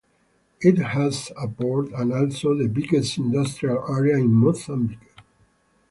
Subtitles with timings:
[0.61, 4.97] It has a port and also the biggest industrial area in Mozambique.